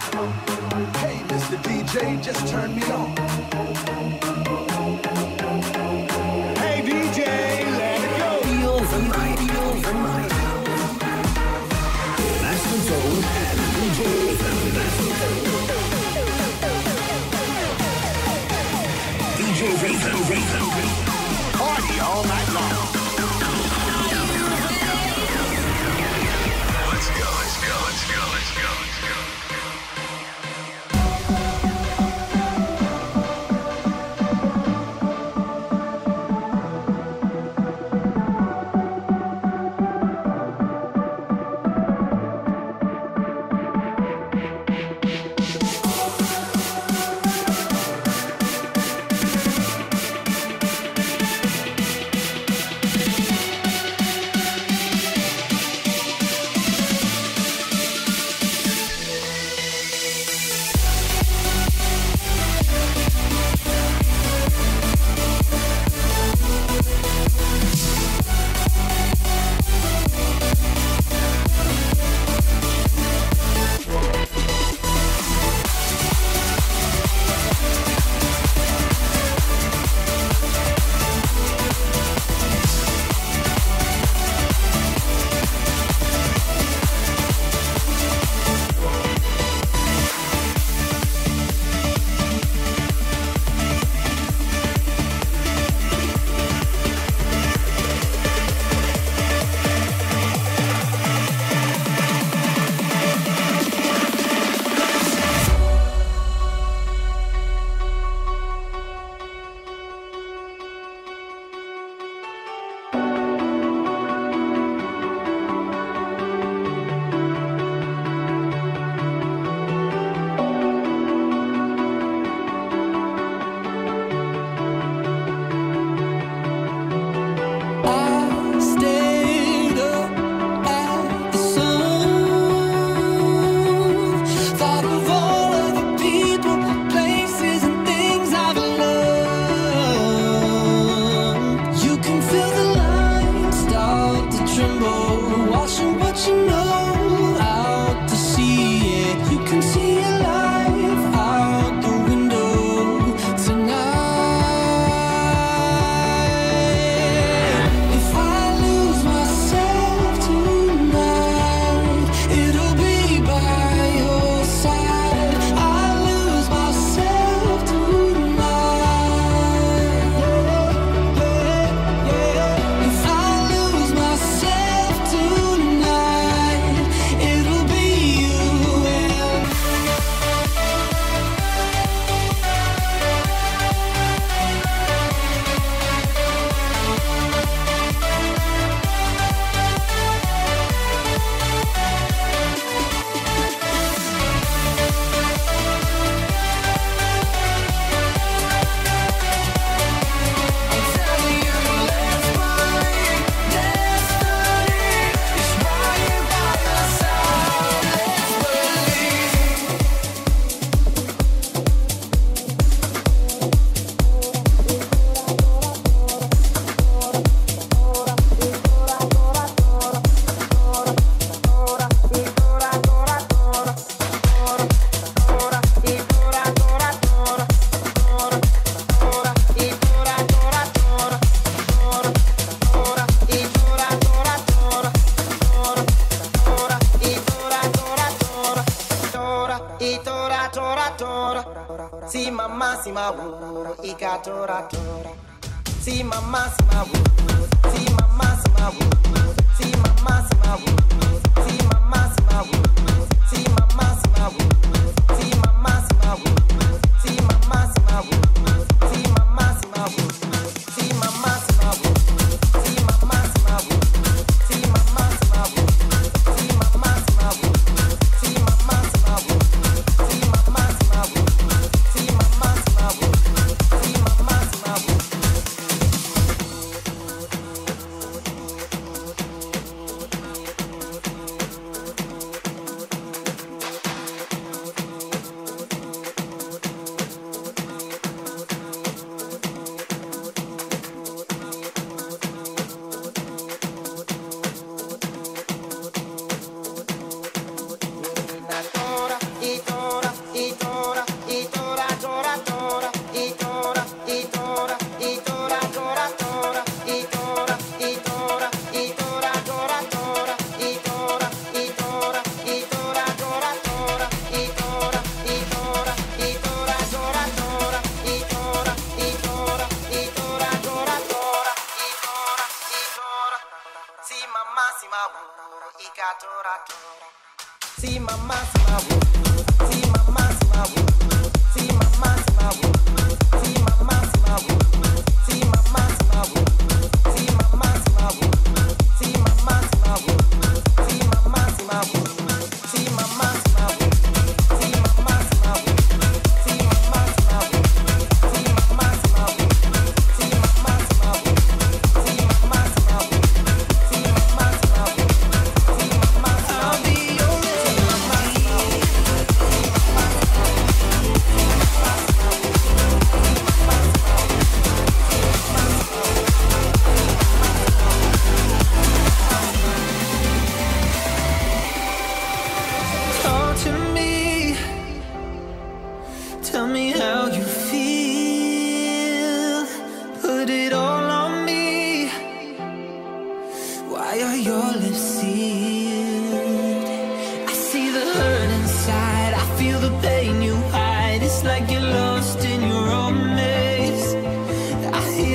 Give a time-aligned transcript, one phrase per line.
[0.00, 1.58] Hey, Mr.
[1.62, 4.09] DJ, just turn me on.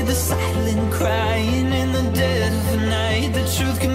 [0.06, 3.34] the silent crying in the dead of the night.
[3.34, 3.95] The truth can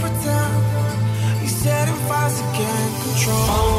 [0.00, 1.42] pretend.
[1.42, 3.69] You said if I can't control.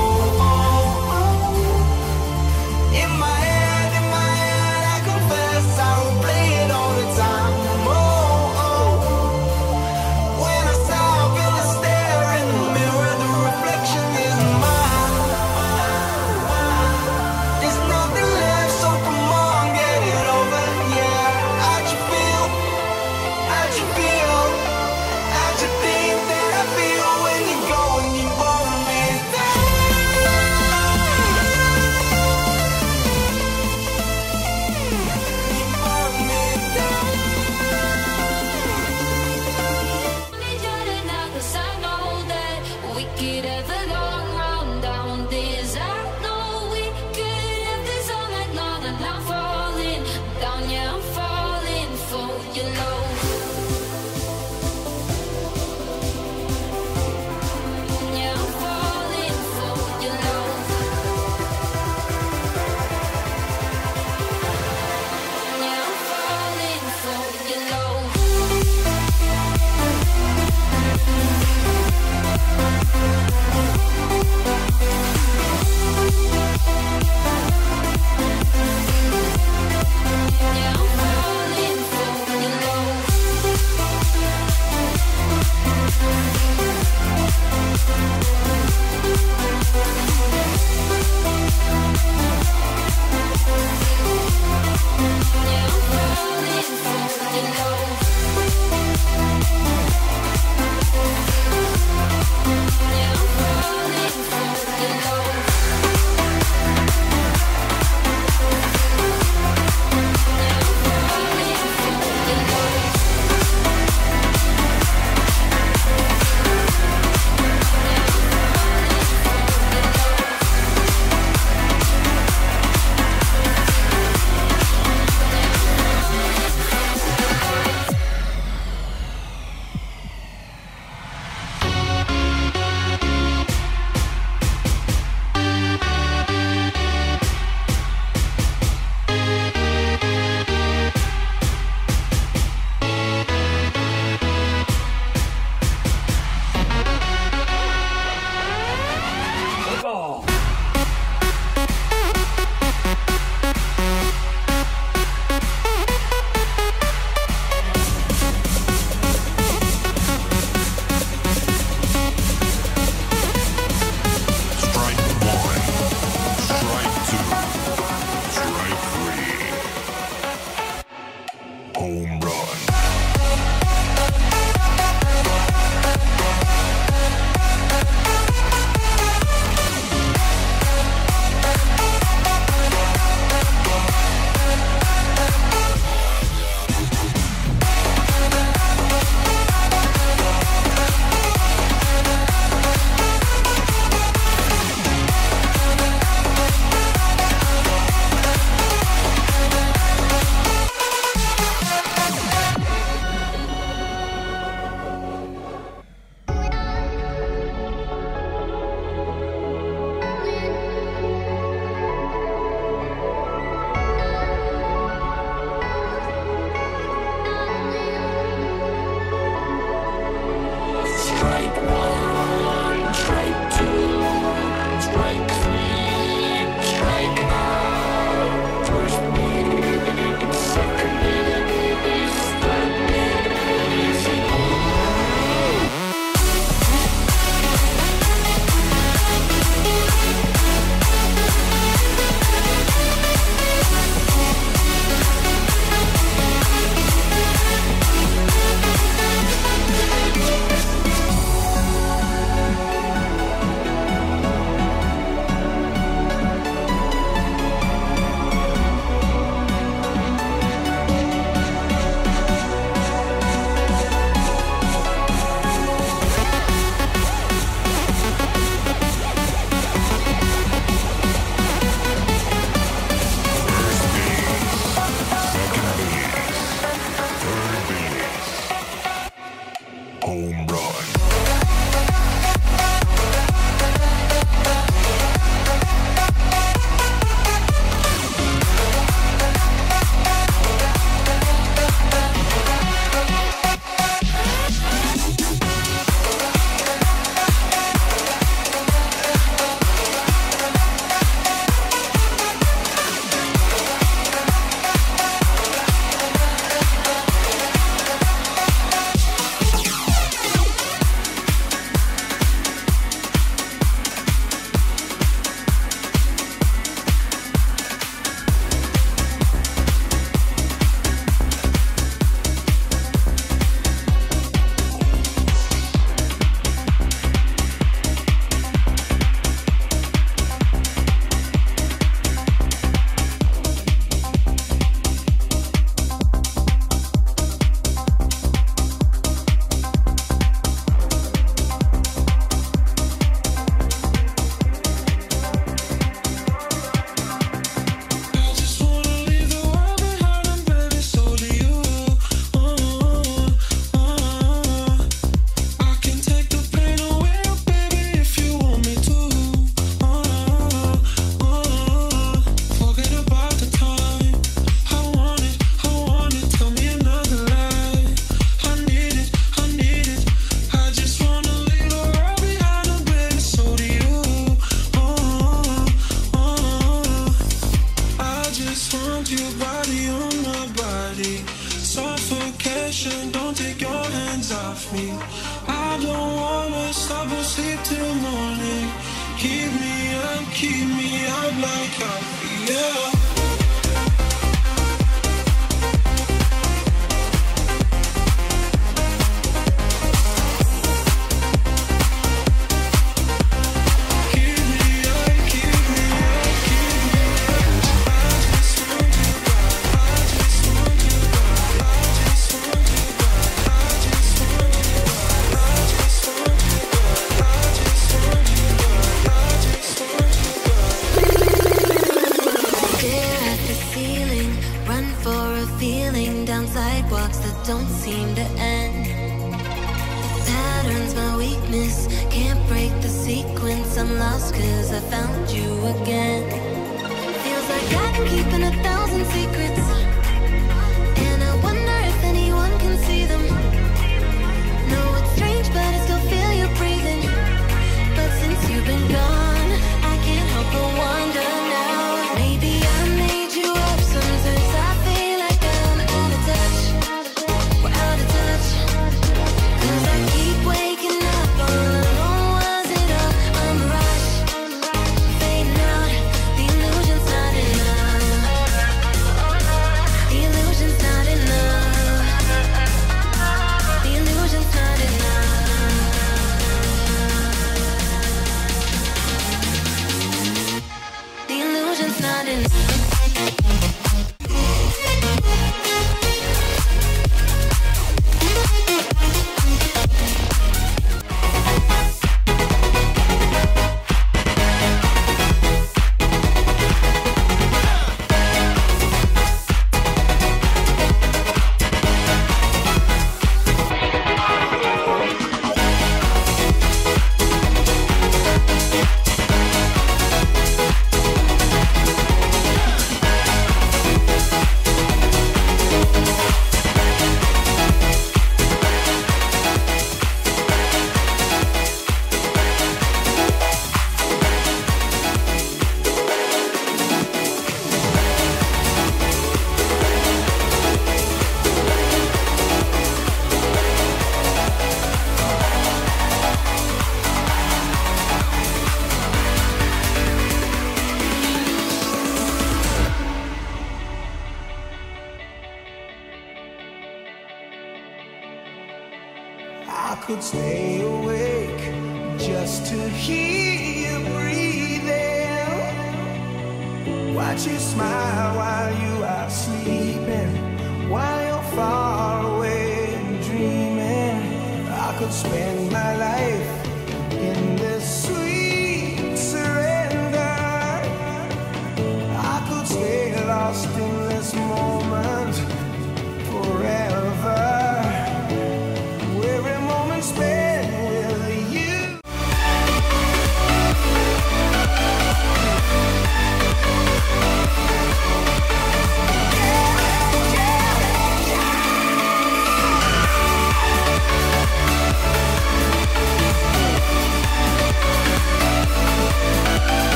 [389.21, 393.10] Keep me up, keep me up like coffee, yeah.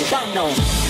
[0.00, 0.87] I don't know.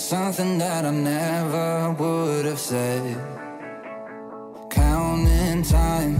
[0.00, 3.02] something that I never would have said.
[4.70, 6.18] Counting time,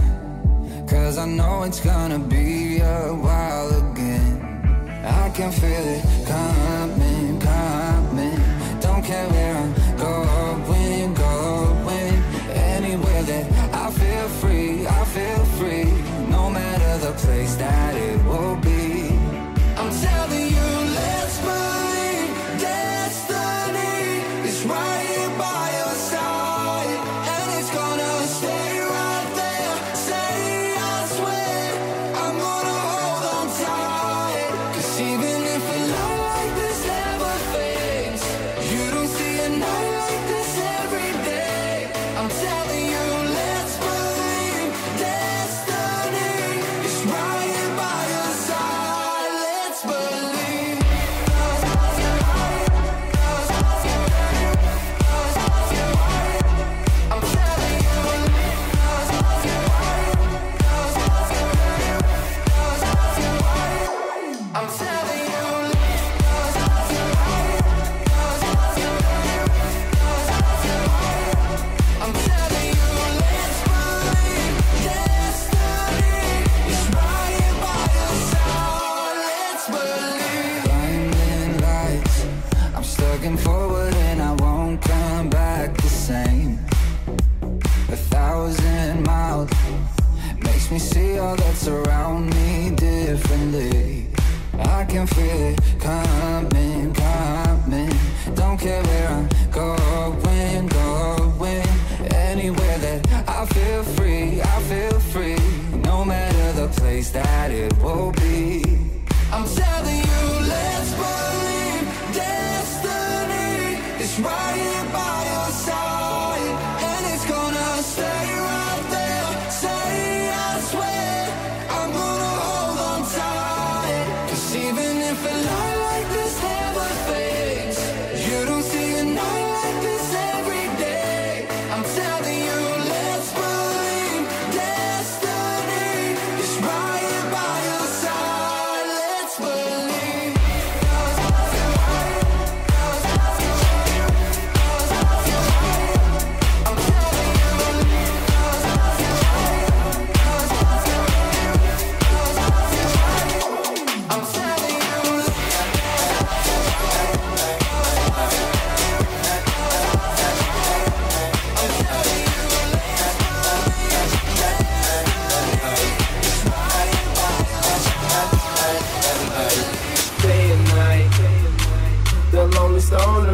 [0.87, 4.39] cause I know it's gonna be a while again.
[5.03, 6.10] I can feel it.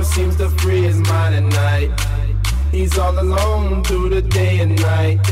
[0.08, 1.92] seems to free his mind at night.
[2.72, 5.24] He's all alone through the day and night.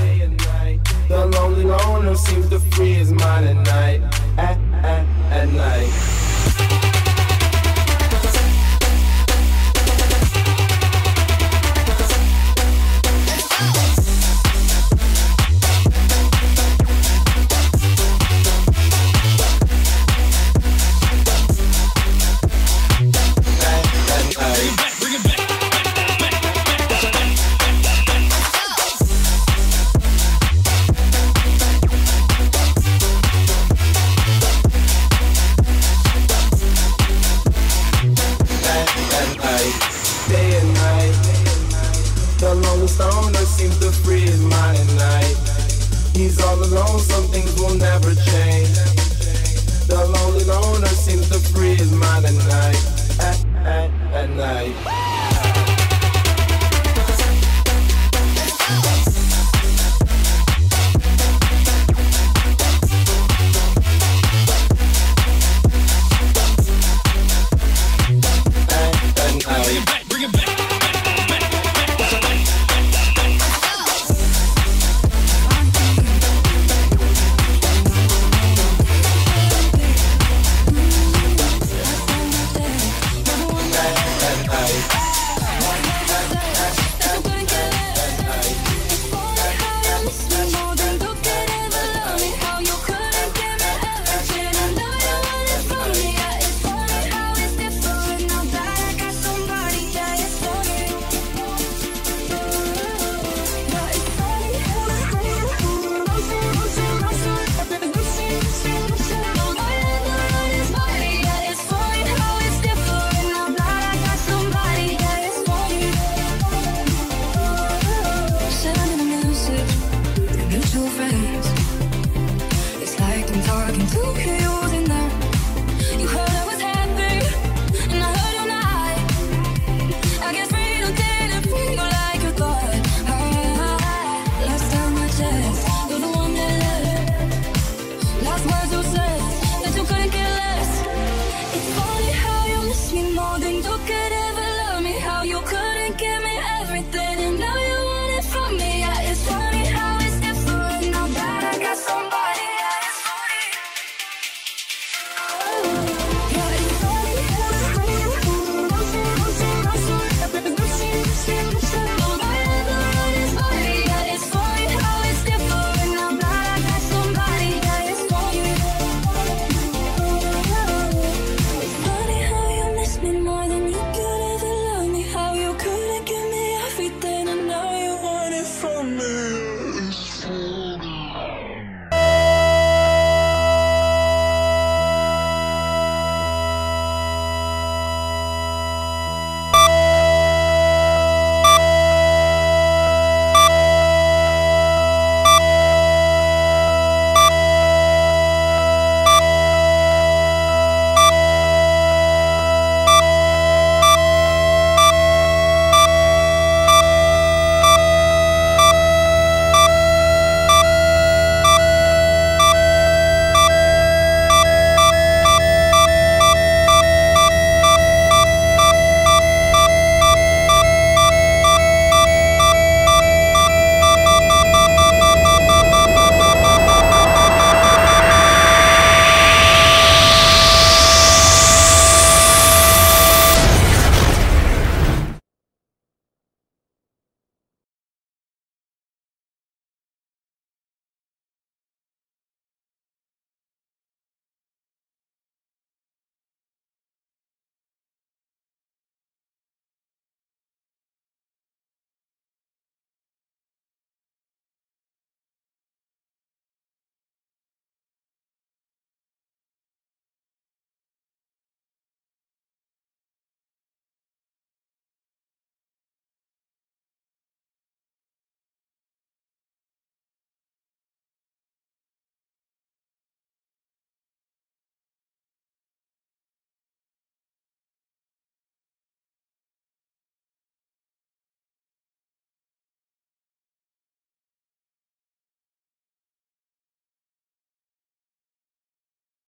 [1.08, 4.02] The lonely loner seems to free his mind at night.
[4.38, 6.05] At, at, at night.